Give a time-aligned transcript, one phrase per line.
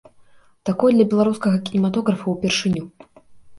[0.69, 2.83] Такое для беларускага кінематографа ўпершыню.